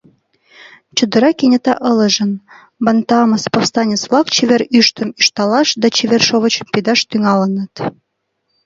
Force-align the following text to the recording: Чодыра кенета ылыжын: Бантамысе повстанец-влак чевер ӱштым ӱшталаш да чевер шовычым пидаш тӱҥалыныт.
Чодыра 0.97 1.31
кенета 1.39 1.73
ылыжын: 1.89 2.31
Бантамысе 2.85 3.47
повстанец-влак 3.55 4.25
чевер 4.35 4.61
ӱштым 4.79 5.09
ӱшталаш 5.21 5.69
да 5.81 5.87
чевер 5.95 6.21
шовычым 6.27 6.67
пидаш 6.73 6.99
тӱҥалыныт. 7.09 7.73